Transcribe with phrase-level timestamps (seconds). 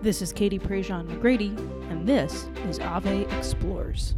[0.00, 1.58] This is Katie Prejean McGrady,
[1.90, 4.14] and this is Ave Explores.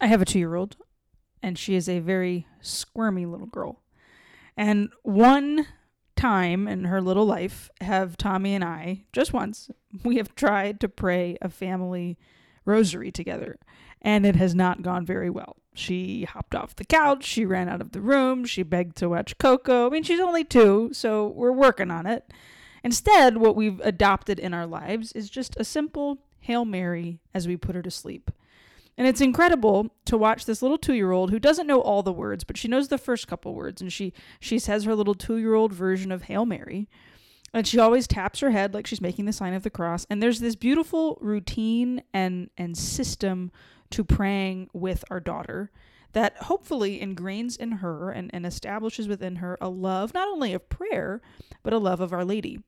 [0.00, 0.76] I have a two year old,
[1.42, 3.82] and she is a very squirmy little girl.
[4.56, 5.66] And one
[6.14, 9.68] time in her little life have Tommy and I, just once,
[10.04, 12.16] we have tried to pray a family
[12.64, 13.58] rosary together,
[14.00, 15.56] and it has not gone very well.
[15.74, 19.38] She hopped off the couch, she ran out of the room, she begged to watch
[19.38, 19.86] Coco.
[19.86, 22.30] I mean, she's only two, so we're working on it.
[22.84, 27.56] Instead, what we've adopted in our lives is just a simple Hail Mary as we
[27.56, 28.30] put her to sleep.
[28.98, 32.58] And it's incredible to watch this little two-year-old who doesn't know all the words, but
[32.58, 36.24] she knows the first couple words, and she she says her little two-year-old version of
[36.24, 36.88] Hail Mary,
[37.52, 40.06] and she always taps her head like she's making the sign of the cross.
[40.08, 43.50] And there's this beautiful routine and and system
[43.90, 45.70] to praying with our daughter
[46.12, 50.68] that hopefully ingrains in her and, and establishes within her a love not only of
[50.68, 51.20] prayer,
[51.62, 52.60] but a love of Our Lady.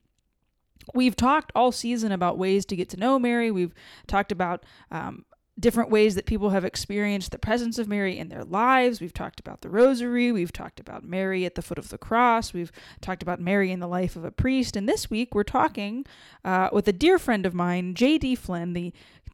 [0.93, 3.51] We've talked all season about ways to get to know Mary.
[3.51, 3.73] We've
[4.07, 5.25] talked about um,
[5.59, 8.99] different ways that people have experienced the presence of Mary in their lives.
[8.99, 10.31] We've talked about the rosary.
[10.31, 12.53] We've talked about Mary at the foot of the cross.
[12.53, 14.75] We've talked about Mary in the life of a priest.
[14.75, 16.05] And this week we're talking
[16.43, 18.35] uh, with a dear friend of mine, J.D.
[18.35, 18.93] Flynn, the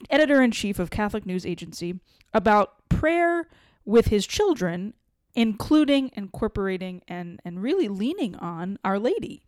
[0.09, 1.99] editor in chief of Catholic News Agency,
[2.33, 3.47] about prayer
[3.83, 4.93] with his children,
[5.33, 9.43] including, incorporating, and, and really leaning on Our Lady.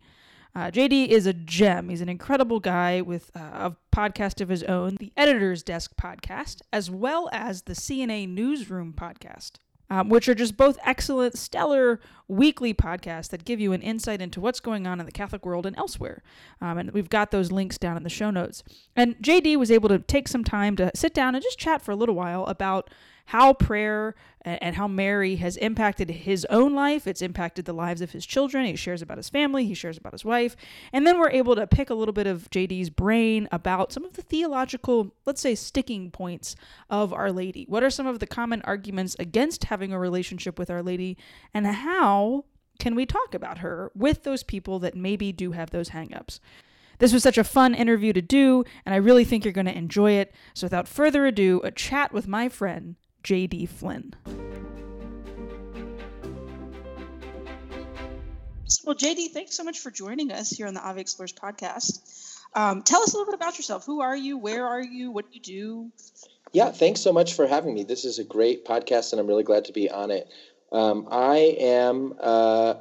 [0.54, 1.88] Uh, JD is a gem.
[1.88, 3.40] He's an incredible guy with uh,
[3.72, 8.94] a podcast of his own, the Editor's Desk podcast, as well as the CNA Newsroom
[8.96, 9.58] podcast
[9.90, 14.40] um, which are just both excellent, stellar weekly podcasts that give you an insight into
[14.40, 16.22] what's going on in the Catholic world and elsewhere.
[16.60, 18.62] Um, and we've got those links down in the show notes.
[18.96, 21.92] And JD was able to take some time to sit down and just chat for
[21.92, 22.90] a little while about
[23.26, 27.06] how prayer and how Mary has impacted his own life.
[27.06, 28.66] It's impacted the lives of his children.
[28.66, 30.54] He shares about his family, he shares about his wife.
[30.92, 34.14] And then we're able to pick a little bit of JD's brain about some of
[34.14, 36.56] the theological, let's say, sticking points
[36.90, 37.64] of Our Lady.
[37.68, 41.16] What are some of the common arguments against having a relationship with Our Lady?
[41.54, 42.44] And how
[42.78, 46.40] can we talk about her with those people that maybe do have those hangups?
[46.98, 49.76] This was such a fun interview to do, and I really think you're going to
[49.76, 50.32] enjoy it.
[50.54, 53.66] So, without further ado, a chat with my friend, J.D.
[53.66, 54.14] Flynn.
[58.84, 62.38] Well, JD, thanks so much for joining us here on the Ave Explores podcast.
[62.54, 63.86] Um, tell us a little bit about yourself.
[63.86, 64.36] Who are you?
[64.36, 65.10] Where are you?
[65.10, 65.90] What do you do?
[66.52, 67.82] Yeah, thanks so much for having me.
[67.82, 70.28] This is a great podcast, and I'm really glad to be on it.
[70.70, 72.74] Um, I am uh,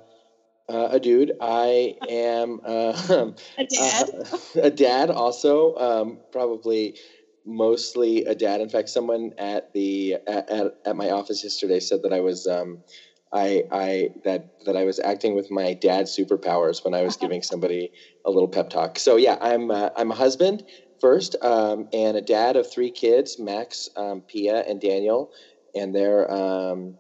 [0.70, 1.32] uh, a dude.
[1.42, 4.10] I am uh, a dad.
[4.56, 5.76] a dad, also.
[5.76, 6.98] Um, probably
[7.46, 8.62] mostly a dad.
[8.62, 10.50] In fact, someone at the at,
[10.86, 12.84] at, my office yesterday said that I was um,
[13.32, 17.42] I I that that I was acting with my dad's superpowers when I was giving
[17.52, 17.92] somebody
[18.26, 19.00] a little pep talk.
[19.00, 20.64] So yeah, I'm uh, I'm a husband
[21.00, 25.32] first um, and a dad of three kids: Max, um, Pia, and Daniel,
[25.76, 26.98] and they're um,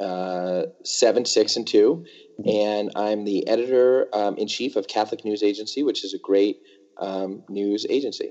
[0.00, 2.04] uh, seven, six, and two.
[2.46, 6.58] And I'm the editor um, in chief of Catholic News Agency, which is a great
[7.00, 8.30] um, news agency.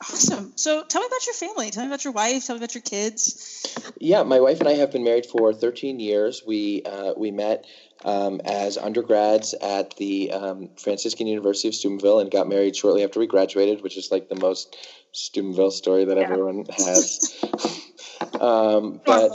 [0.00, 0.52] Awesome.
[0.56, 1.70] So tell me about your family.
[1.70, 2.46] Tell me about your wife.
[2.46, 3.92] Tell me about your kids.
[3.98, 6.42] Yeah, my wife and I have been married for 13 years.
[6.44, 7.66] We uh, we met
[8.04, 13.20] um, as undergrads at the um, Franciscan University of Steubenville and got married shortly after
[13.20, 14.76] we graduated, which is like the most
[15.12, 16.24] Steubenville story that yeah.
[16.24, 17.44] everyone has.
[18.40, 19.30] um, but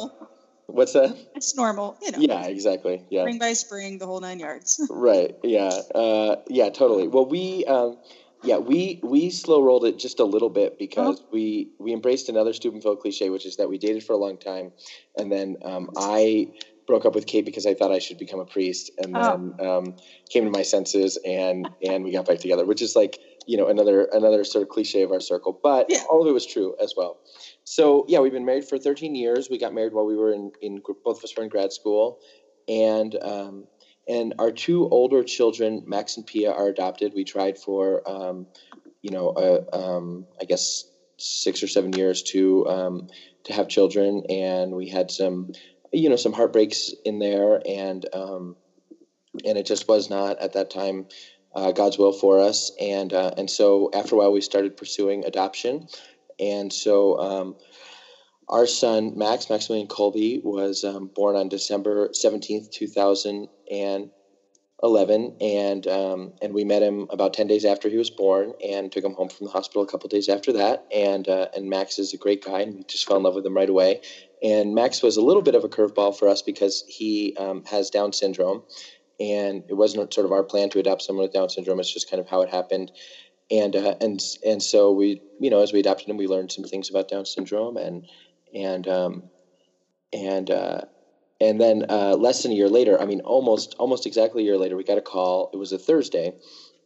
[0.65, 1.15] what's that?
[1.35, 2.19] It's normal, you know.
[2.19, 3.03] Yeah, exactly.
[3.09, 3.23] Yeah.
[3.23, 4.85] Spring by spring, the whole nine yards.
[4.89, 5.35] right.
[5.43, 5.71] Yeah.
[5.95, 6.69] Uh, yeah.
[6.69, 7.07] Totally.
[7.07, 7.97] Well, we um,
[8.47, 11.27] yeah, we we slow rolled it just a little bit because oh.
[11.31, 14.71] we we embraced another Steubenville cliche, which is that we dated for a long time,
[15.17, 16.53] and then um, I
[16.87, 19.77] broke up with Kate because I thought I should become a priest, and then oh.
[19.77, 19.95] um,
[20.29, 23.67] came to my senses, and and we got back together, which is like you know
[23.67, 26.03] another another sort of cliche of our circle, but yeah.
[26.09, 27.17] all of it was true as well.
[27.65, 29.49] So yeah, we've been married for 13 years.
[29.49, 32.19] We got married while we were in in both of us were in grad school,
[32.69, 33.67] and um,
[34.07, 37.13] and our two older children, Max and Pia, are adopted.
[37.15, 38.47] We tried for, um,
[39.01, 39.61] you know, uh,
[40.41, 40.85] I guess
[41.17, 43.07] six or seven years to um,
[43.45, 45.51] to have children, and we had some,
[45.91, 48.55] you know, some heartbreaks in there, and um,
[49.45, 51.07] and it just was not at that time
[51.55, 55.25] uh, God's will for us, and uh, and so after a while we started pursuing
[55.25, 55.87] adoption,
[56.39, 57.55] and so um,
[58.49, 64.11] our son, Max, Maximilian Kolbe, was um, born on December 17th, 2011.
[65.41, 69.03] and um, and we met him about 10 days after he was born and took
[69.03, 70.85] him home from the hospital a couple days after that.
[70.93, 73.45] And uh, and Max is a great guy and we just fell in love with
[73.45, 73.99] him right away.
[74.41, 77.89] And Max was a little bit of a curveball for us because he um, has
[77.89, 78.63] Down syndrome
[79.19, 81.79] and it wasn't sort of our plan to adopt someone with Down syndrome.
[81.79, 82.91] It's just kind of how it happened.
[83.49, 86.65] And uh, and and so we you know as we adopted him we learned some
[86.65, 88.05] things about Down syndrome and
[88.53, 89.23] and um,
[90.13, 90.81] and uh,
[91.39, 94.57] and then uh, less than a year later, I mean, almost almost exactly a year
[94.57, 95.49] later, we got a call.
[95.53, 96.33] It was a Thursday.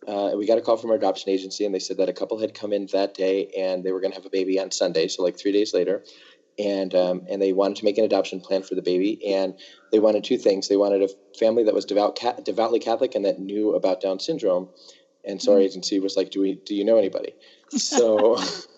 [0.08, 2.40] Uh, we got a call from our adoption agency, and they said that a couple
[2.40, 5.08] had come in that day, and they were going to have a baby on Sunday,
[5.08, 6.04] so like three days later,
[6.58, 9.54] and um, and they wanted to make an adoption plan for the baby, and
[9.92, 10.68] they wanted two things.
[10.68, 14.70] They wanted a family that was devout, devoutly Catholic, and that knew about Down syndrome.
[15.24, 15.66] And so our mm-hmm.
[15.66, 16.56] agency was like, "Do we?
[16.56, 17.34] Do you know anybody?"
[17.70, 18.38] So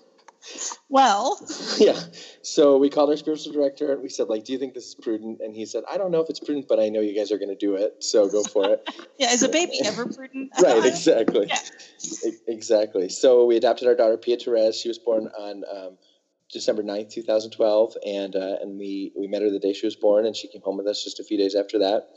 [0.90, 1.40] well,
[1.78, 2.00] yeah.
[2.42, 4.96] So we called our spiritual director and we said, like, do you think this is
[4.96, 5.40] prudent?
[5.42, 7.38] And he said, I don't know if it's prudent, but I know you guys are
[7.38, 8.90] going to do it, so go for it.
[9.20, 10.52] yeah, is a baby ever prudent?
[10.62, 12.32] right, exactly, yeah.
[12.48, 13.10] exactly.
[13.10, 14.76] So we adopted our daughter Pia Therese.
[14.76, 15.98] She was born on um,
[16.52, 20.26] December 9th, 2012, and uh, and we we met her the day she was born,
[20.26, 22.10] and she came home with us just a few days after that,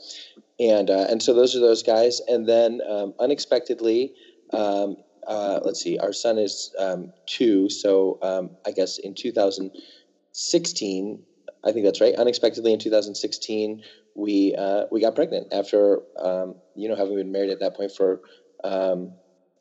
[0.59, 4.13] and uh, and so those are those guys, and then um, unexpectedly.
[4.53, 4.97] Um,
[5.27, 11.23] uh, let's see, our son is um, two, so um, I guess in 2016,
[11.65, 12.15] I think that's right.
[12.15, 13.83] Unexpectedly, in 2016,
[14.15, 17.91] we uh, we got pregnant after um, you know having been married at that point
[17.91, 18.21] for
[18.63, 19.13] um,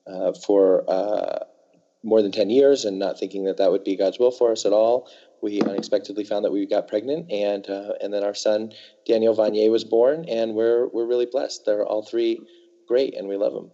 [0.06, 1.40] uh, for uh,
[2.02, 4.64] more than 10 years and not thinking that that would be God's will for us
[4.64, 5.10] at all.
[5.42, 8.72] We unexpectedly found that we got pregnant, and uh, and then our son
[9.06, 11.66] Daniel Vanier was born, and we're we're really blessed.
[11.66, 12.40] They're all three
[12.88, 13.70] great, and we love them.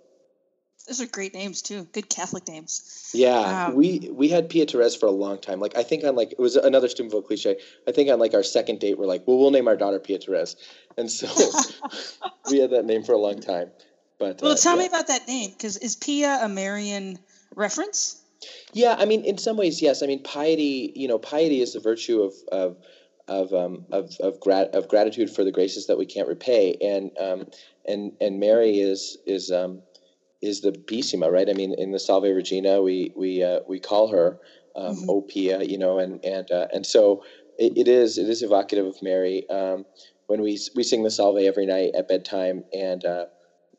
[0.87, 1.84] Those are great names too.
[1.93, 3.11] Good Catholic names.
[3.14, 5.61] Yeah, um, we we had Pia Therese for a long time.
[5.61, 7.56] Like I think on like it was another Steubenville cliche.
[7.87, 10.19] I think on like our second date, we're like, well, we'll name our daughter Pia
[10.19, 10.56] Therese,
[10.99, 11.29] and so
[12.50, 13.70] we had that name for a long time.
[14.19, 14.82] But well, uh, tell yeah.
[14.82, 17.19] me about that name because is Pia a Marian
[17.55, 18.20] reference?
[18.73, 20.02] Yeah, I mean, in some ways, yes.
[20.02, 20.93] I mean, piety.
[20.96, 22.76] You know, piety is the virtue of of
[23.29, 27.17] of um, of of, grat- of gratitude for the graces that we can't repay, and
[27.19, 27.46] um,
[27.87, 29.82] and and Mary is is um,
[30.43, 31.49] is the Pissima, right?
[31.49, 34.39] I mean, in the Salve Regina, we we uh, we call her
[34.77, 35.11] um, mm-hmm.
[35.11, 37.25] O pia, you know, and and uh, and so
[37.59, 39.49] it, it is it is evocative of Mary.
[39.49, 39.87] Um,
[40.27, 43.27] when we we sing the Salve every night at bedtime, and uh,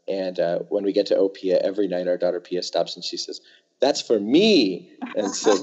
[0.07, 3.03] and uh, when we get to O pia every night, our daughter Pia stops and
[3.03, 3.41] she says,
[3.79, 5.55] "That's for me," and so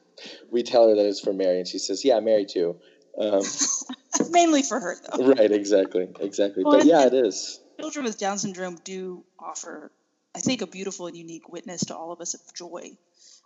[0.50, 2.76] we tell her that it's for Mary, and she says, "Yeah, Mary too."
[3.18, 3.42] Um,
[4.30, 5.32] Mainly for her, though.
[5.32, 6.64] Right, exactly, exactly.
[6.64, 7.60] Well, but yeah, it is.
[7.78, 9.90] Children with Down syndrome do offer
[10.34, 12.92] I think, a beautiful and unique witness to all of us of joy.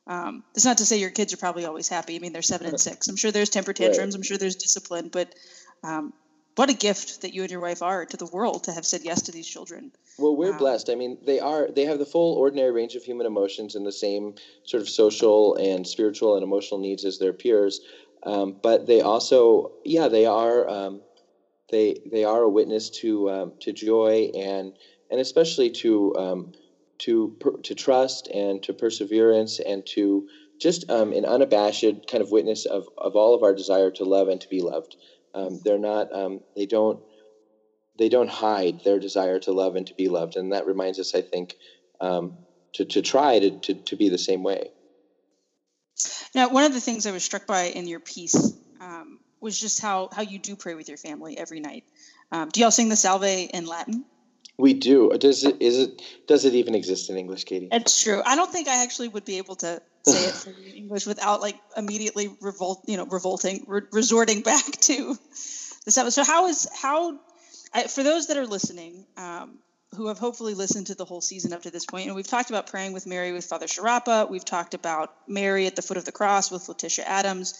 [0.06, 2.16] Um, it's not to say your kids are probably always happy.
[2.16, 3.08] I mean, they're seven and six.
[3.08, 4.14] I'm sure there's temper tantrums.
[4.14, 5.34] I'm sure there's discipline, but
[5.82, 6.12] um,
[6.56, 9.00] what a gift that you and your wife are to the world to have said
[9.02, 9.92] yes to these children.
[10.18, 10.90] Well, we're um, blessed.
[10.90, 11.70] I mean, they are.
[11.70, 14.34] They have the full ordinary range of human emotions and the same
[14.64, 17.80] sort of social and spiritual and emotional needs as their peers.
[18.22, 20.68] Um, but they also, yeah, they are.
[20.68, 21.00] Um,
[21.70, 24.74] they they are a witness to um, to joy and
[25.10, 26.14] and especially to
[26.98, 30.24] to to trust and to perseverance and to
[30.60, 34.28] just um, an unabashed kind of witness of, of all of our desire to love
[34.28, 34.96] and to be loved.
[35.34, 37.00] Um, they're not um, they don't
[37.98, 41.14] they don't hide their desire to love and to be loved, and that reminds us,
[41.14, 41.54] I think,
[42.00, 42.38] um,
[42.74, 44.70] to to try to, to to be the same way.
[46.34, 49.80] Now, one of the things I was struck by in your piece um, was just
[49.80, 51.84] how how you do pray with your family every night.
[52.32, 54.04] Um, do y'all sing the Salve in Latin?
[54.56, 55.10] We do.
[55.18, 57.68] Does it is it does it even exist in English, Katie?
[57.72, 58.22] It's true.
[58.24, 61.56] I don't think I actually would be able to say it in English without like
[61.76, 65.16] immediately revolt, you know, revolting, re- resorting back to
[65.84, 66.12] the seven.
[66.12, 67.18] So how is how
[67.72, 69.58] I, for those that are listening, um,
[69.96, 72.50] who have hopefully listened to the whole season up to this point, and we've talked
[72.50, 74.30] about praying with Mary with Father Sharapa.
[74.30, 77.54] We've talked about Mary at the foot of the cross with Leticia Adams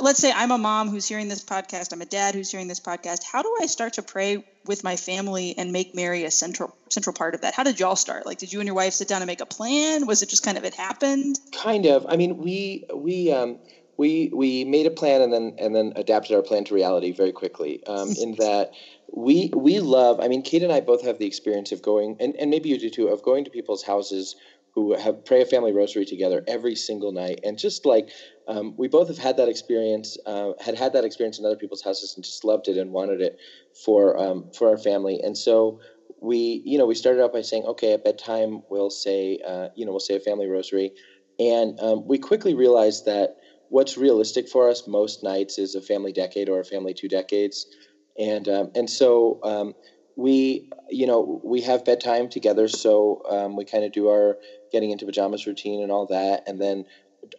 [0.00, 2.80] let's say I'm a mom who's hearing this podcast, I'm a dad who's hearing this
[2.80, 3.22] podcast.
[3.24, 7.14] How do I start to pray with my family and make Mary a central central
[7.14, 7.54] part of that?
[7.54, 8.26] How did y'all start?
[8.26, 10.06] Like, did you and your wife sit down and make a plan?
[10.06, 11.38] Was it just kind of it happened?
[11.52, 12.06] Kind of.
[12.08, 13.58] I mean, we we um,
[13.96, 17.32] we we made a plan and then and then adapted our plan to reality very
[17.32, 17.84] quickly.
[17.86, 18.70] Um, in that
[19.12, 20.20] we we love.
[20.20, 22.78] I mean, Kate and I both have the experience of going, and, and maybe you
[22.78, 24.36] do too, of going to people's houses
[24.74, 28.08] who have pray a family rosary together every single night and just like
[28.46, 31.82] um, we both have had that experience uh, had had that experience in other people's
[31.82, 33.36] houses and just loved it and wanted it
[33.84, 35.20] for um, for our family.
[35.22, 35.80] And so
[36.20, 39.84] we you know we started out by saying okay at bedtime we'll say uh, you
[39.84, 40.92] know we'll say a family rosary.
[41.38, 43.36] And um, we quickly realized that
[43.68, 47.66] what's realistic for us most nights is a family decade or a family two decades.
[48.18, 49.74] And um, and so um,
[50.16, 54.36] we, you know, we have bedtime together, so um, we kind of do our
[54.70, 56.84] getting into pajamas routine and all that, and then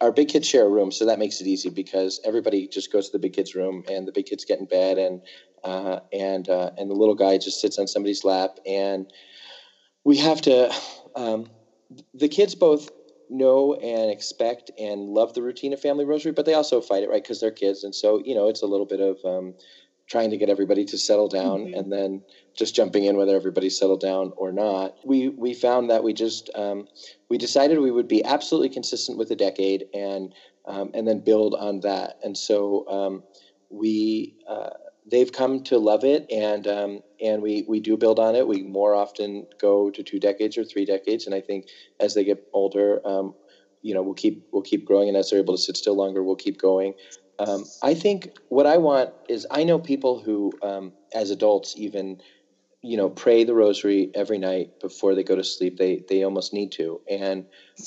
[0.00, 3.06] our big kids share a room, so that makes it easy because everybody just goes
[3.06, 5.22] to the big kids' room, and the big kids get in bed, and
[5.64, 9.10] uh, and uh, and the little guy just sits on somebody's lap, and
[10.04, 10.72] we have to.
[11.14, 11.46] Um,
[12.12, 12.90] the kids both
[13.30, 17.08] know and expect and love the routine of family rosary, but they also fight it,
[17.08, 17.22] right?
[17.22, 19.54] Because they're kids, and so you know it's a little bit of um,
[20.06, 21.74] trying to get everybody to settle down, mm-hmm.
[21.74, 22.22] and then
[22.56, 24.96] just jumping in whether everybody's settled down or not.
[25.04, 26.86] We we found that we just um,
[27.28, 30.34] we decided we would be absolutely consistent with the decade, and
[30.66, 33.22] um, and then build on that, and so um,
[33.70, 34.36] we.
[34.48, 34.70] Uh,
[35.08, 38.46] they've come to love it, and um, and we we do build on it.
[38.46, 41.68] We more often go to two decades or three decades, and I think
[42.00, 43.34] as they get older, um,
[43.82, 46.22] you know, we'll keep we'll keep growing, and as they're able to sit still longer,
[46.22, 46.94] we'll keep going.
[47.38, 52.20] Um, I think what I want is I know people who, um, as adults, even
[52.82, 55.76] you know, pray the rosary every night before they go to sleep.
[55.76, 57.46] They they almost need to, and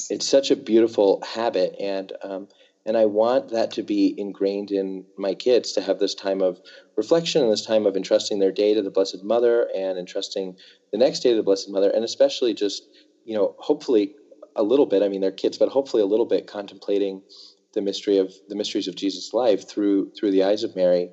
[0.10, 1.76] it's such a beautiful habit.
[1.80, 2.48] And um,
[2.86, 6.60] and I want that to be ingrained in my kids to have this time of
[6.98, 10.58] reflection and this time of entrusting their day to the Blessed Mother and entrusting
[10.92, 12.84] the next day to the Blessed Mother, and especially just,
[13.26, 14.16] you know, hopefully
[14.56, 17.22] a little bit, I mean, they're kids, but hopefully a little bit contemplating
[17.74, 21.10] the mystery of the mysteries of Jesus' life through through the eyes of Mary.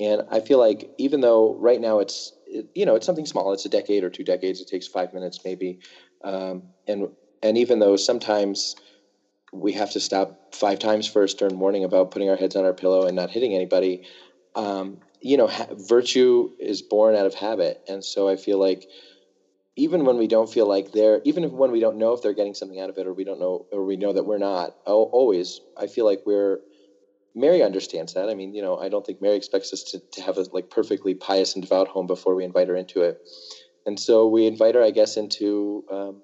[0.00, 2.32] And I feel like even though right now it's
[2.74, 5.40] you know it's something small, it's a decade or two decades, it takes five minutes
[5.44, 5.78] maybe,
[6.24, 7.08] um, and
[7.42, 8.74] and even though sometimes
[9.52, 12.72] we have to stop five times first during warning about putting our heads on our
[12.72, 14.02] pillow and not hitting anybody.
[14.54, 18.86] Um, you know, ha- virtue is born out of habit, and so I feel like
[19.76, 22.34] even when we don't feel like they're, even if when we don't know if they're
[22.34, 24.74] getting something out of it, or we don't know, or we know that we're not,
[24.86, 26.60] always, I feel like we're.
[27.34, 28.28] Mary understands that.
[28.28, 30.68] I mean, you know, I don't think Mary expects us to, to have a like
[30.68, 33.18] perfectly pious and devout home before we invite her into it,
[33.86, 36.20] and so we invite her, I guess, into um,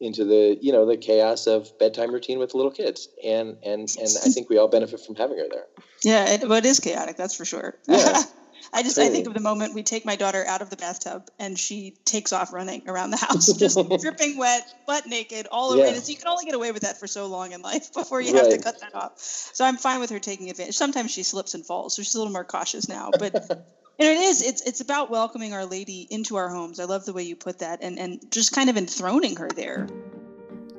[0.00, 4.08] into the you know the chaos of bedtime routine with little kids and and and
[4.24, 5.66] i think we all benefit from having her there
[6.02, 8.22] yeah it, well, it is chaotic that's for sure yeah.
[8.72, 9.12] I just totally.
[9.12, 11.94] I think of the moment we take my daughter out of the bathtub and she
[12.04, 15.86] takes off running around the house, just dripping wet, butt naked, all over.
[15.86, 15.94] Yeah.
[15.94, 18.34] So you can only get away with that for so long in life before you
[18.34, 18.44] right.
[18.44, 19.18] have to cut that off.
[19.18, 20.76] So I'm fine with her taking advantage.
[20.76, 23.10] Sometimes she slips and falls, so she's a little more cautious now.
[23.18, 23.66] But
[23.96, 24.42] And it is.
[24.42, 26.80] It's it's about welcoming Our Lady into our homes.
[26.80, 29.86] I love the way you put that, and and just kind of enthroning her there.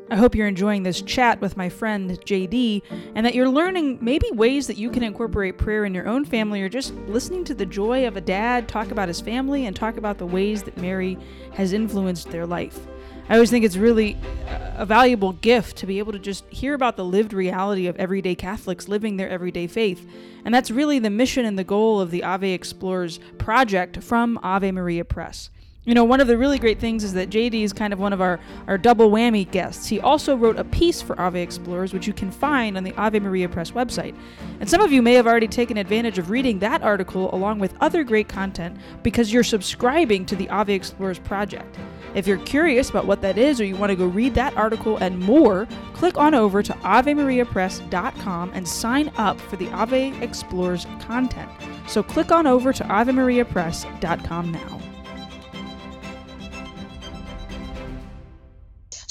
[0.08, 2.84] I hope you're enjoying this chat with my friend JD
[3.16, 6.62] and that you're learning maybe ways that you can incorporate prayer in your own family
[6.62, 9.98] or just listening to the joy of a dad talk about his family and talk
[9.98, 11.18] about the ways that Mary
[11.54, 12.86] has influenced their life.
[13.30, 14.16] I always think it's really
[14.48, 17.96] uh, a valuable gift to be able to just hear about the lived reality of
[17.96, 20.08] everyday Catholics living their everyday faith.
[20.46, 24.72] And that's really the mission and the goal of the Ave Explorers project from Ave
[24.72, 25.50] Maria Press.
[25.86, 28.12] You know, one of the really great things is that JD is kind of one
[28.12, 29.86] of our, our double whammy guests.
[29.88, 33.20] He also wrote a piece for Ave Explorers, which you can find on the Ave
[33.20, 34.16] Maria Press website.
[34.60, 37.76] And some of you may have already taken advantage of reading that article along with
[37.82, 41.78] other great content because you're subscribing to the Ave Explorers project.
[42.16, 44.98] If you're curious about what that is or you want to go read that article
[44.98, 51.52] and more, click on over to AveMariaPress.com and sign up for the Ave Explorers content.
[51.88, 54.95] So click on over to AveMariaPress.com now.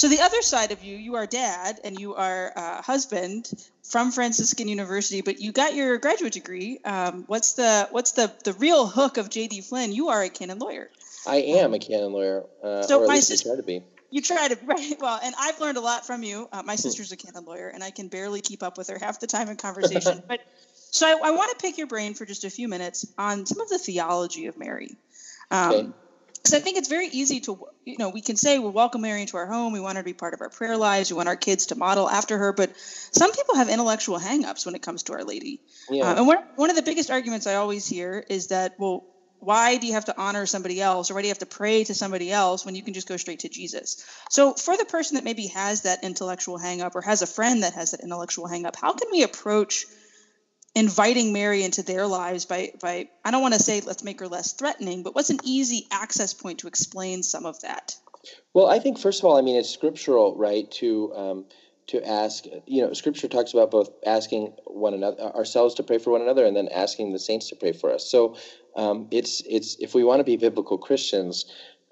[0.04, 3.50] So the other side of you, you are dad and you are uh, husband
[3.82, 6.78] from Franciscan University, but you got your graduate degree.
[6.84, 9.92] Um, what's the what's the the real hook of JD Flynn?
[9.92, 10.90] You are a canon lawyer.
[11.26, 13.82] I am a canon lawyer, uh, so least sister, try to be.
[14.10, 16.50] You try to right well, and I've learned a lot from you.
[16.52, 16.80] Uh, my hmm.
[16.80, 19.48] sister's a canon lawyer, and I can barely keep up with her half the time
[19.48, 20.22] in conversation.
[20.28, 20.40] but
[20.74, 23.58] so I, I want to pick your brain for just a few minutes on some
[23.58, 24.98] of the theology of Mary.
[25.50, 25.88] Um, okay
[26.44, 29.22] because I think it's very easy to, you know, we can say we welcome Mary
[29.22, 31.26] into our home, we want her to be part of our prayer lives, we want
[31.26, 35.04] our kids to model after her, but some people have intellectual hangups when it comes
[35.04, 35.62] to Our Lady.
[35.88, 36.04] Yeah.
[36.10, 39.06] Uh, and one, one of the biggest arguments I always hear is that, well,
[39.38, 41.82] why do you have to honor somebody else or why do you have to pray
[41.84, 44.04] to somebody else when you can just go straight to Jesus?
[44.28, 47.72] So, for the person that maybe has that intellectual hangup or has a friend that
[47.72, 49.86] has that intellectual hangup, how can we approach
[50.74, 54.28] inviting Mary into their lives by by I don't want to say let's make her
[54.28, 57.96] less threatening, but what's an easy access point to explain some of that?
[58.52, 60.70] Well, I think first of all, I mean it's scriptural, right?
[60.72, 61.44] To um,
[61.86, 66.10] to ask, you know, Scripture talks about both asking one another ourselves to pray for
[66.10, 68.10] one another, and then asking the saints to pray for us.
[68.10, 68.36] So
[68.74, 71.46] um, it's it's if we want to be biblical Christians.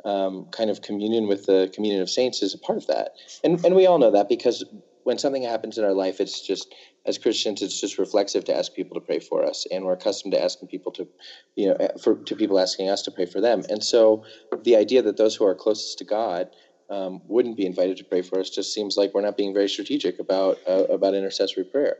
[0.05, 3.13] Um, kind of communion with the communion of saints is a part of that,
[3.45, 4.65] and and we all know that because
[5.05, 6.75] when something happens in our life, it's just
[7.07, 10.33] as Christians, it's just reflexive to ask people to pray for us, and we're accustomed
[10.35, 11.09] to asking people to,
[11.57, 13.63] you know, for to people asking us to pray for them.
[13.69, 14.25] And so,
[14.63, 16.49] the idea that those who are closest to God
[16.91, 19.69] um, wouldn't be invited to pray for us just seems like we're not being very
[19.69, 21.97] strategic about uh, about intercessory prayer.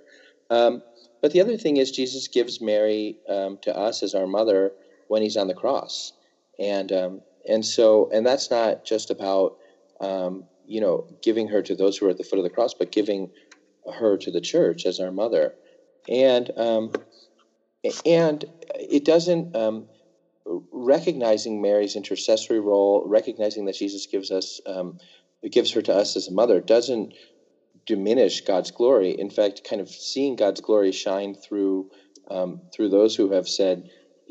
[0.51, 0.83] Um,
[1.21, 4.73] but the other thing is, Jesus gives Mary um, to us as our mother
[5.09, 6.13] when he's on the cross,
[6.59, 9.57] and um, and so and that's not just about
[10.01, 12.73] um, you know giving her to those who are at the foot of the cross,
[12.79, 13.29] but giving
[13.99, 15.53] her to the church as our mother,
[16.09, 16.93] and um,
[18.07, 19.87] and it doesn't um,
[20.73, 24.97] recognizing Mary's intercessory role, recognizing that Jesus gives us um,
[25.51, 27.13] gives her to us as a mother, doesn't
[27.87, 29.11] diminish God's glory.
[29.11, 31.89] In fact, kind of seeing God's glory shine through
[32.31, 33.83] um, through those who have said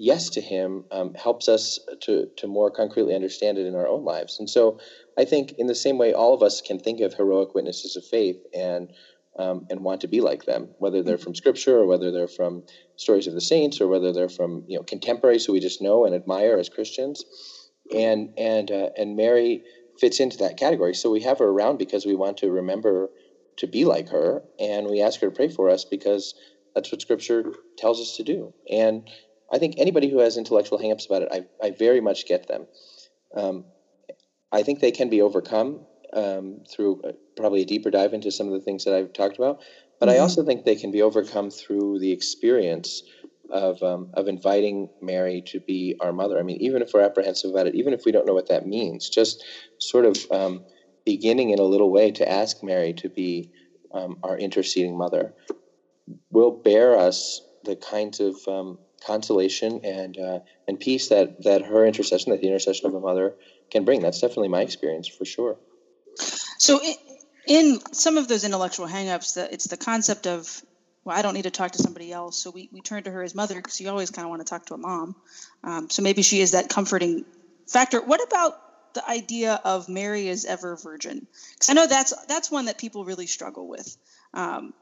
[0.02, 4.04] yes to Him um, helps us to to more concretely understand it in our own
[4.04, 4.40] lives.
[4.40, 4.80] And so,
[5.18, 8.04] I think in the same way, all of us can think of heroic witnesses of
[8.04, 8.92] faith and
[9.38, 12.64] um, and want to be like them, whether they're from Scripture or whether they're from
[12.98, 16.06] stories of the saints or whether they're from you know contemporaries who we just know
[16.06, 17.24] and admire as Christians.
[17.96, 19.64] And and uh, and Mary
[20.00, 20.96] fits into that category.
[20.96, 23.10] So we have her around because we want to remember
[23.58, 26.34] to be like her, and we ask her to pray for us because
[26.74, 28.54] that's what Scripture tells us to do.
[28.70, 29.08] And
[29.52, 32.68] I think anybody who has intellectual hangups about it, I, I very much get them.
[33.36, 33.66] Um,
[34.52, 38.48] I think they can be overcome um, through uh, probably a deeper dive into some
[38.48, 39.62] of the things that I've talked about.
[40.00, 40.18] But mm-hmm.
[40.18, 43.04] I also think they can be overcome through the experience
[43.50, 46.40] of um, of inviting Mary to be our mother.
[46.40, 48.66] I mean, even if we're apprehensive about it, even if we don't know what that
[48.66, 49.44] means, just
[49.78, 50.64] sort of um,
[51.06, 53.52] beginning in a little way to ask Mary to be
[53.94, 55.34] um, our interceding mother
[56.30, 61.86] will bear us the kinds of um, consolation and uh, and peace that that her
[61.86, 63.36] intercession, that the intercession of a mother,
[63.72, 64.02] can bring.
[64.02, 65.58] That's definitely my experience for sure.
[66.58, 66.94] So, in,
[67.48, 70.62] in some of those intellectual hangups, that it's the concept of,
[71.04, 72.38] well, I don't need to talk to somebody else.
[72.38, 74.50] So we, we turn to her as mother because you always kind of want to
[74.50, 75.16] talk to a mom.
[75.64, 77.26] Um, so maybe she is that comforting
[77.68, 78.02] factor.
[78.02, 78.54] What about
[78.94, 81.26] the idea of Mary is ever virgin?
[81.54, 83.98] Because I know that's that's one that people really struggle with.
[84.34, 84.74] Um,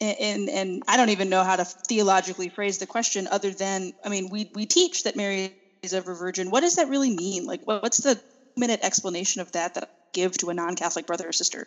[0.00, 4.08] and, and, I don't even know how to theologically phrase the question other than I
[4.08, 6.50] mean we we teach that Mary is ever virgin.
[6.50, 7.46] What does that really mean?
[7.46, 8.20] Like what, what's the
[8.56, 11.66] minute explanation of that that give to a non-Catholic brother or sister?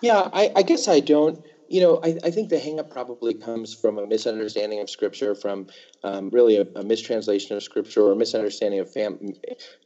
[0.00, 1.44] Yeah, I, I guess I don't.
[1.68, 5.66] You know, I, I think the hangup probably comes from a misunderstanding of Scripture, from
[6.02, 9.18] um, really a, a, mistranslation of Scripture or a misunderstanding of fam,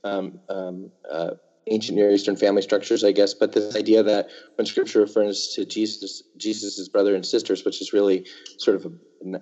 [0.02, 1.30] um, um, uh,
[1.70, 3.34] ancient Near Eastern family structures, I guess.
[3.34, 7.92] But this idea that when Scripture refers to Jesus, Jesus's brother and sisters, which is
[7.92, 8.26] really
[8.58, 8.90] sort of a,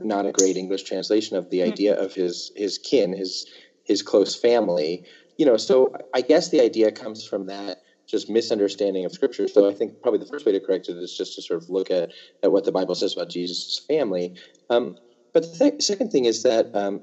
[0.04, 3.46] not a great English translation of the idea of his his kin, his
[3.84, 5.04] his close family.
[5.38, 9.48] You know, so I guess the idea comes from that just misunderstanding of scripture.
[9.48, 11.68] So I think probably the first way to correct it is just to sort of
[11.68, 12.12] look at,
[12.42, 14.34] at what the Bible says about Jesus' family.
[14.70, 14.96] Um,
[15.32, 17.02] but the th- second thing is that um,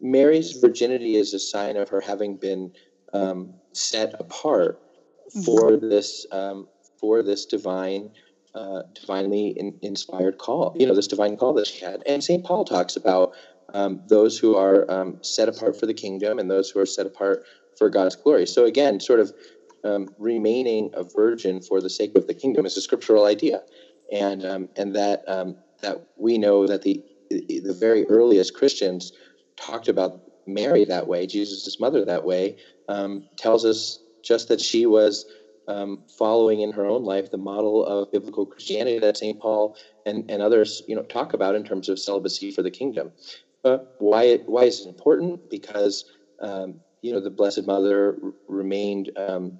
[0.00, 2.72] Mary's virginity is a sign of her having been
[3.12, 4.80] um, set apart
[5.44, 5.88] for mm-hmm.
[5.88, 6.68] this um,
[6.98, 8.10] for this divine.
[8.52, 12.02] Uh, divinely in, inspired call, you know, this divine call that she had.
[12.04, 12.44] And St.
[12.44, 13.32] Paul talks about
[13.74, 17.06] um, those who are um, set apart for the kingdom and those who are set
[17.06, 17.44] apart
[17.78, 18.46] for God's glory.
[18.46, 19.32] So again, sort of
[19.84, 23.62] um, remaining a virgin for the sake of the kingdom is a scriptural idea,
[24.12, 29.12] and um, and that um, that we know that the the very earliest Christians
[29.56, 32.56] talked about Mary that way, Jesus' mother that way,
[32.90, 35.24] um, tells us just that she was
[35.68, 39.38] um, following in her own life the model of biblical Christianity that St.
[39.38, 43.12] Paul and, and others you know talk about in terms of celibacy for the kingdom.
[43.62, 45.48] But why why is it important?
[45.48, 46.04] Because
[46.40, 49.58] um, you know the Blessed Mother remained um,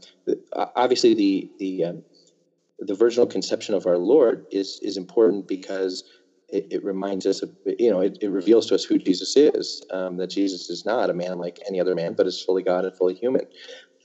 [0.74, 2.02] obviously the the um,
[2.80, 6.02] the virginal conception of our Lord is is important because
[6.52, 9.84] it, it reminds us of you know it, it, reveals to us who Jesus is
[9.90, 12.84] um, that Jesus is not a man like any other man but is fully God
[12.84, 13.46] and fully human.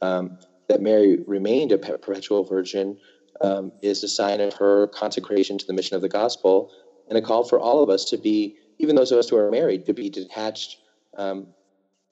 [0.01, 2.97] Um, that Mary remained a perpetual virgin
[3.41, 6.71] um, is a sign of her consecration to the mission of the gospel
[7.10, 9.51] and a call for all of us to be even those of us who are
[9.51, 10.77] married to be detached
[11.17, 11.47] um,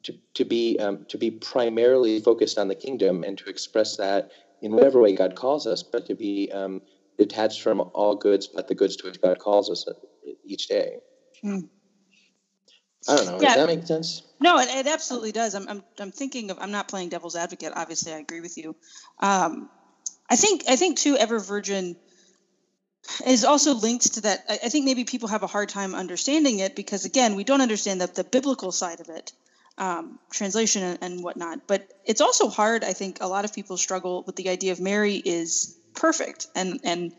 [0.04, 4.32] to, to be um, to be primarily focused on the kingdom and to express that
[4.62, 6.82] in whatever way God calls us, but to be um,
[7.18, 9.86] detached from all goods but the goods to which God calls us
[10.46, 10.98] each day.
[11.42, 11.60] Hmm.
[13.08, 13.40] I don't know.
[13.42, 13.56] Yeah.
[13.56, 14.24] Does that make sense?
[14.40, 15.56] No, it, it absolutely does.
[15.56, 16.58] I'm, I'm, I'm thinking of.
[16.60, 17.74] I'm not playing devil's advocate.
[17.76, 18.76] Obviously, I agree with you.
[19.20, 19.70] Um,
[20.30, 21.18] I think I think too.
[21.18, 21.98] Ever Virgin
[23.28, 24.46] is also linked to that.
[24.48, 27.62] I, I think maybe people have a hard time understanding it because again, we don't
[27.62, 29.34] understand the, the biblical side of it
[29.78, 31.68] um, translation and, and whatnot.
[31.68, 32.84] But it's also hard.
[32.84, 36.80] I think a lot of people struggle with the idea of Mary is perfect, and
[36.84, 37.14] and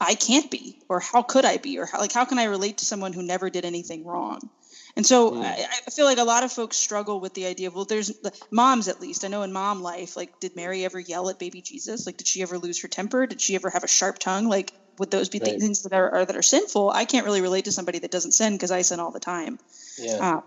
[0.00, 2.78] I can't be, or how could I be, or how, like how can I relate
[2.78, 4.50] to someone who never did anything wrong?
[4.96, 5.42] And so mm.
[5.42, 8.12] I, I, feel like a lot of folks struggle with the idea of well, there's
[8.50, 9.24] moms at least.
[9.24, 12.06] I know in mom life, like did Mary ever yell at baby Jesus?
[12.06, 13.26] Like did she ever lose her temper?
[13.26, 14.48] Did she ever have a sharp tongue?
[14.48, 15.58] Like would those be right.
[15.58, 16.90] things that are, are, that are sinful?
[16.90, 19.58] I can't really relate to somebody that doesn't sin because I sin all the time.
[19.98, 20.36] Yeah.
[20.36, 20.40] Uh,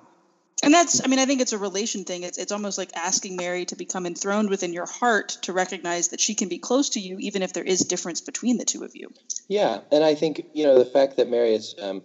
[0.64, 2.24] and that's i mean i think it's a relation thing.
[2.24, 6.20] It's, it's almost like asking mary to become enthroned within your heart to recognize that
[6.20, 8.96] she can be close to you even if there is difference between the two of
[8.96, 9.12] you.
[9.48, 12.04] Yeah and i think you know the fact that mary is um,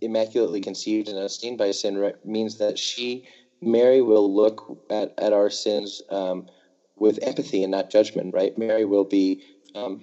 [0.00, 3.26] immaculately conceived and unseen by sin means that she
[3.60, 6.46] mary will look at, at our sins um,
[7.00, 8.56] with empathy and not judgment right?
[8.56, 9.42] Mary will be
[9.74, 10.00] um,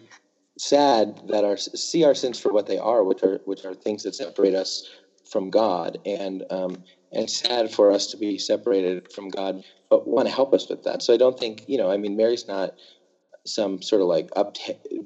[0.57, 4.03] sad that our see our sins for what they are which are which are things
[4.03, 4.89] that separate us
[5.29, 5.99] from god.
[6.05, 10.53] And um, and sad for us to be separated from God, but want to help
[10.53, 11.01] us with that.
[11.01, 12.75] So I don't think, you know, I mean, Mary's not
[13.45, 14.57] some sort of like up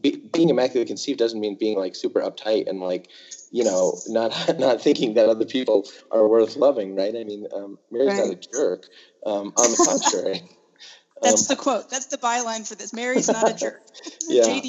[0.02, 3.08] be, being immaculately conceived doesn't mean being like super uptight and like
[3.52, 7.16] you know not not thinking that other people are worth loving right?
[7.16, 8.28] I mean um, mary's right.
[8.28, 8.88] not a jerk.
[9.24, 10.42] Um, on the contrary.
[11.22, 11.88] That's um, the quote.
[11.92, 12.94] That's the byline for this.
[12.94, 13.84] Mary's not a jerk.
[14.28, 14.60] Yeah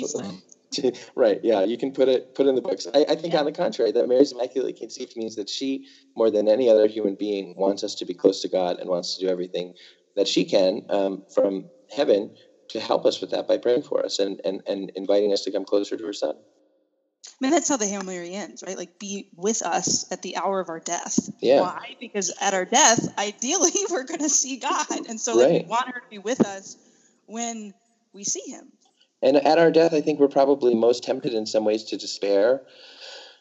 [1.16, 1.40] right.
[1.42, 2.87] Yeah, you can put it put it in the books.
[2.92, 3.40] I, I think, yeah.
[3.40, 7.14] on the contrary, that Mary's immaculately conceived means that she, more than any other human
[7.14, 9.74] being, wants us to be close to God and wants to do everything
[10.16, 12.35] that she can um, from heaven
[12.68, 15.52] to help us with that by praying for us and, and and inviting us to
[15.52, 16.35] come closer to her Son.
[17.24, 18.76] I mean, that's how the Hail Mary ends, right?
[18.76, 21.18] Like, be with us at the hour of our death.
[21.40, 21.62] Yeah.
[21.62, 21.96] Why?
[22.00, 25.88] Because at our death, ideally, we're going to see God, and so like, we want
[25.88, 26.76] her to be with us
[27.26, 27.74] when
[28.12, 28.72] we see Him.
[29.22, 32.62] And at our death, I think we're probably most tempted in some ways to despair,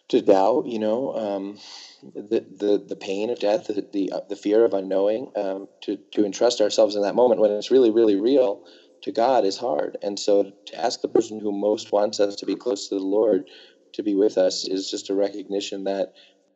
[0.10, 0.66] to doubt.
[0.68, 1.58] You know, um,
[2.04, 5.98] the, the the pain of death, the the, uh, the fear of unknowing, um, to
[6.14, 8.62] to entrust ourselves in that moment when it's really really real
[9.04, 9.98] to God is hard.
[10.02, 13.02] And so to ask the person who most wants us to be close to the
[13.04, 13.48] Lord
[13.94, 16.10] to be with us is just a recognition that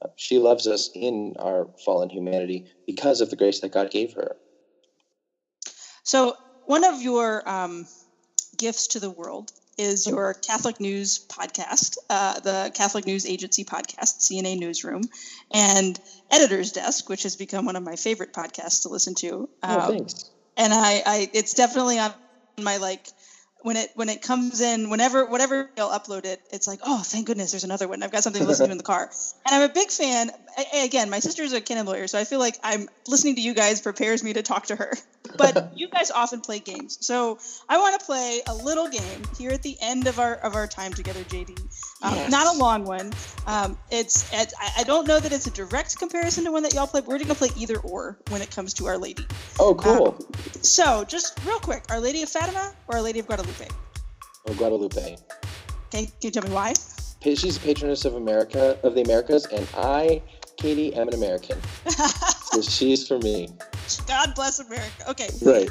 [0.03, 4.13] uh, she loves us in our fallen humanity because of the grace that God gave
[4.13, 4.37] her.
[6.03, 6.35] So
[6.65, 7.85] one of your um
[8.57, 14.19] gifts to the world is your Catholic News podcast, uh, the Catholic News Agency podcast,
[14.19, 15.03] CNA Newsroom,
[15.53, 15.99] and
[16.31, 19.49] Editor's Desk, which has become one of my favorite podcasts to listen to.
[19.63, 20.31] Oh, um, thanks.
[20.57, 22.13] And I, I, it's definitely on
[22.57, 23.05] my like
[23.65, 27.25] when it when it comes in whenever whatever you'll upload it it's like oh thank
[27.25, 28.03] goodness there's another one.
[28.03, 29.09] I've got something to listen to in the car.
[29.43, 30.29] And i'm a big fan
[30.75, 33.81] again my sister's a canon lawyer so i feel like i'm listening to you guys
[33.81, 34.93] prepares me to talk to her.
[35.35, 39.49] But you guys often play games so i want to play a little game here
[39.49, 41.59] at the end of our of our time together jd
[42.03, 42.29] um, yes.
[42.29, 43.11] not a long one
[43.47, 46.87] um, it's, it's I, don't know that it's a direct comparison to one that y'all
[46.87, 49.25] play but we're gonna play either or when it comes to our lady
[49.59, 50.25] oh cool um,
[50.61, 53.69] so just real quick our lady of fatima or our lady of guadalupe Guadalupe?
[54.47, 55.17] Oh, Guadalupe.
[55.87, 56.73] Okay, can you tell me why?
[57.21, 60.21] She's a patroness of America, of the Americas, and I,
[60.57, 61.57] Katie, am an American.
[61.87, 63.49] so she's for me.
[64.07, 65.09] God bless America.
[65.09, 65.29] Okay.
[65.41, 65.69] Right.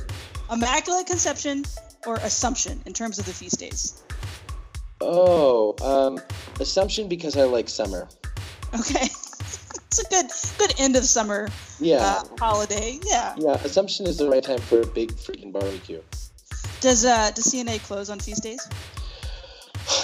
[0.50, 1.64] Immaculate Conception
[2.06, 4.02] or Assumption in terms of the feast days?
[5.00, 6.20] Oh, um,
[6.60, 8.08] Assumption because I like summer.
[8.74, 9.04] Okay.
[9.94, 10.26] it's a good
[10.58, 11.48] good end of summer
[11.80, 11.98] yeah.
[11.98, 12.98] Uh, holiday.
[13.04, 13.34] Yeah.
[13.36, 16.00] Yeah, Assumption is the right time for a big freaking barbecue.
[16.80, 18.68] Does uh, does CNA close on feast days?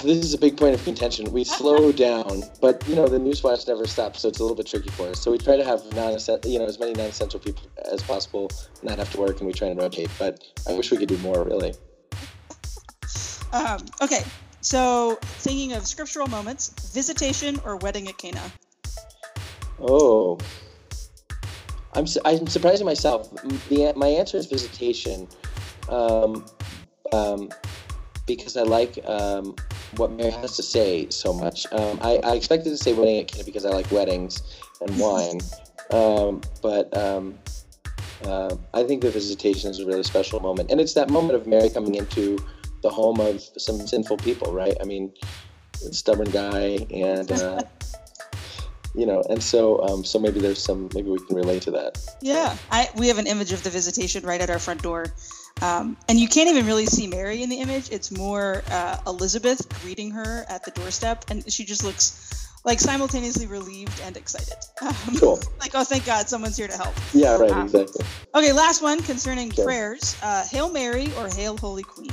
[0.02, 1.32] This is a big point of contention.
[1.32, 4.66] We slow down, but you know the newsflash never stops, so it's a little bit
[4.66, 5.20] tricky for us.
[5.20, 8.50] So we try to have non you know as many non-essential people as possible
[8.82, 10.10] not have to work, and we try and rotate.
[10.18, 11.74] But I wish we could do more, really.
[13.52, 14.22] Um, okay,
[14.60, 18.42] so thinking of scriptural moments, visitation or wedding at Cana.
[19.80, 20.38] Oh,
[21.94, 23.30] I'm I'm surprising myself.
[23.68, 25.28] The, my answer is visitation.
[25.88, 26.44] Um,
[27.12, 27.50] um,
[28.26, 29.56] because I like um,
[29.96, 31.66] what Mary has to say so much.
[31.72, 34.42] Um, I, I, expected to say wedding at Cana because I like weddings
[34.80, 35.40] and wine,
[35.90, 37.36] um, but um,
[38.24, 41.46] uh, I think the visitation is a really special moment, and it's that moment of
[41.46, 42.38] Mary coming into
[42.82, 44.76] the home of some sinful people, right?
[44.80, 45.12] I mean,
[45.72, 47.62] stubborn guy, and uh,
[48.94, 51.98] you know, and so um, so maybe there's some maybe we can relate to that.
[52.20, 55.06] Yeah, I we have an image of the visitation right at our front door.
[55.62, 57.90] Um, and you can't even really see Mary in the image.
[57.90, 63.46] It's more uh, Elizabeth greeting her at the doorstep, and she just looks like simultaneously
[63.46, 64.56] relieved and excited.
[64.80, 65.40] Um, cool.
[65.60, 66.94] like, oh, thank God, someone's here to help.
[67.12, 68.04] Yeah, right, um, exactly.
[68.34, 69.64] Okay, last one concerning okay.
[69.64, 72.12] prayers: uh, Hail Mary or Hail Holy Queen.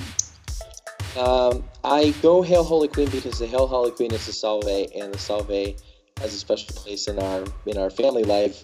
[1.17, 5.13] Um, I go Hail Holy Queen because the Hail Holy Queen is the Salve, and
[5.13, 5.75] the Salve
[6.17, 8.63] has a special place in our in our family life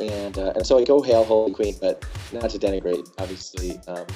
[0.00, 4.06] and uh, and so I go hail Holy Queen, but not to denigrate, obviously, um,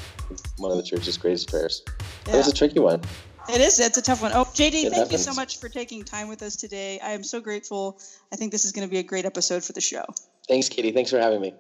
[0.59, 1.83] one of the church's greatest prayers.
[2.27, 2.35] Yeah.
[2.35, 3.01] It was a tricky one.
[3.49, 3.81] It is.
[3.81, 4.31] It's a tough one.
[4.33, 7.01] Oh, JD, It thank you so much for taking time with us today.
[7.01, 7.99] I am so grateful.
[8.33, 10.05] I think this is going to be a great episode for the show.
[10.47, 10.93] Thanks, Katie.
[10.93, 11.53] Thanks for having me.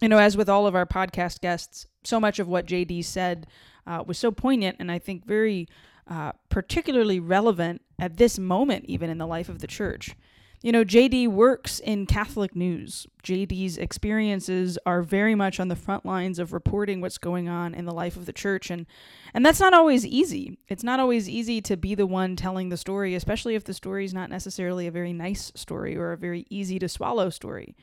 [0.00, 3.46] you know, as with all of our podcast guests, so much of what JD said
[3.86, 5.68] uh, was so poignant and I think very
[6.08, 10.16] uh, particularly relevant at this moment, even in the life of the church.
[10.62, 13.06] You know, JD works in Catholic news.
[13.22, 17.86] JD's experiences are very much on the front lines of reporting what's going on in
[17.86, 18.86] the life of the church and
[19.32, 20.58] and that's not always easy.
[20.68, 24.04] It's not always easy to be the one telling the story, especially if the story
[24.04, 27.74] is not necessarily a very nice story or a very easy to swallow story.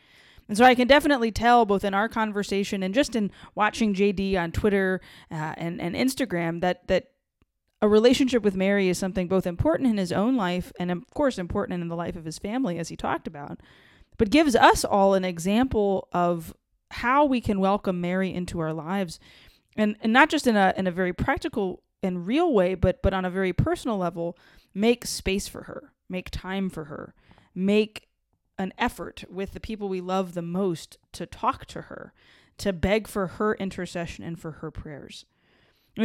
[0.48, 4.38] And so I can definitely tell both in our conversation and just in watching JD
[4.38, 7.12] on Twitter uh, and, and Instagram that, that
[7.82, 11.38] a relationship with Mary is something both important in his own life and, of course,
[11.38, 13.60] important in the life of his family, as he talked about,
[14.18, 16.56] but gives us all an example of
[16.90, 19.20] how we can welcome Mary into our lives.
[19.76, 23.14] And, and not just in a, in a very practical and real way, but, but
[23.14, 24.38] on a very personal level,
[24.74, 27.14] make space for her, make time for her,
[27.54, 28.08] make
[28.58, 32.13] an effort with the people we love the most to talk to her,
[32.58, 35.26] to beg for her intercession and for her prayers.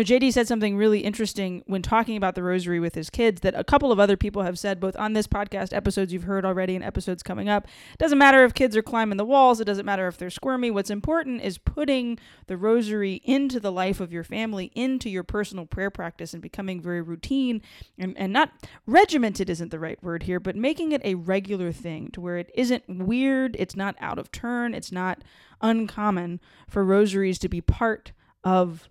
[0.00, 3.62] JD said something really interesting when talking about the rosary with his kids that a
[3.62, 6.82] couple of other people have said, both on this podcast, episodes you've heard already, and
[6.82, 7.66] episodes coming up.
[7.92, 10.70] It doesn't matter if kids are climbing the walls, it doesn't matter if they're squirmy.
[10.70, 15.66] What's important is putting the rosary into the life of your family, into your personal
[15.66, 17.60] prayer practice, and becoming very routine
[17.98, 18.50] and, and not
[18.86, 22.50] regimented isn't the right word here, but making it a regular thing to where it
[22.54, 25.22] isn't weird, it's not out of turn, it's not
[25.60, 28.88] uncommon for rosaries to be part of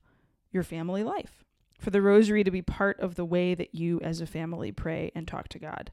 [0.52, 1.44] your family life,
[1.80, 5.12] for the rosary to be part of the way that you as a family pray
[5.16, 5.92] and talk to God.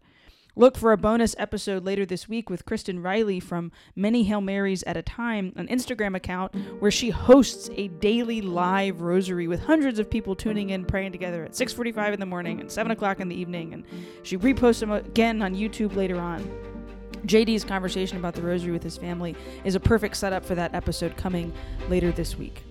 [0.57, 4.83] Look for a bonus episode later this week with Kristen Riley from Many Hail Marys
[4.83, 10.01] at a Time, an Instagram account where she hosts a daily live rosary with hundreds
[10.01, 13.29] of people tuning in, praying together at 6:45 in the morning and 7 o'clock in
[13.29, 13.85] the evening, and
[14.25, 16.43] she reposts them again on YouTube later on.
[17.25, 21.17] JD's conversation about the rosary with his family is a perfect setup for that episode
[21.17, 21.53] coming
[21.89, 22.65] later this week.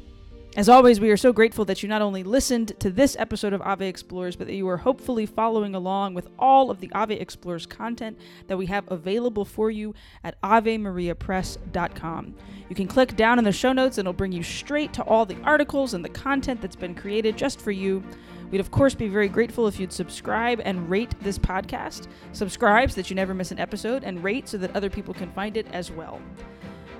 [0.57, 3.61] As always, we are so grateful that you not only listened to this episode of
[3.61, 7.67] Ave Explorers, but that you are hopefully following along with all of the Ave Explorers
[7.67, 8.17] content
[8.47, 9.93] that we have available for you
[10.23, 12.35] at AveMariaPress.com.
[12.69, 15.27] You can click down in the show notes and it'll bring you straight to all
[15.27, 18.03] the articles and the content that's been created just for you.
[18.49, 22.07] We'd, of course, be very grateful if you'd subscribe and rate this podcast.
[22.31, 25.31] Subscribe so that you never miss an episode, and rate so that other people can
[25.33, 26.19] find it as well.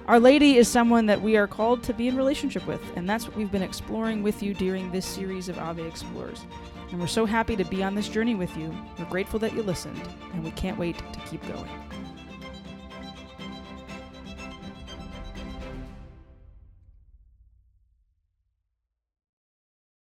[0.07, 3.27] Our Lady is someone that we are called to be in relationship with, and that's
[3.27, 6.45] what we've been exploring with you during this series of Ave Explorers.
[6.91, 8.73] And we're so happy to be on this journey with you.
[8.97, 11.69] We're grateful that you listened, and we can't wait to keep going.